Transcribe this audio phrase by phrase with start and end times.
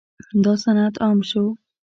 [0.43, 1.43] دا صنعت عام شو.